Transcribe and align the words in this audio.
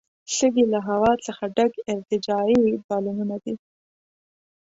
سږي 0.35 0.65
له 0.73 0.79
هوا 0.87 1.13
څخه 1.25 1.43
ډک 1.55 1.73
ارتجاعي 1.93 2.57
بالونونه 2.87 3.35
دي. 3.43 3.55